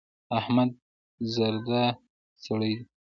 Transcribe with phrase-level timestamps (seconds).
[0.39, 0.71] احمد
[1.33, 1.83] زردا
[2.45, 2.85] سړی دی.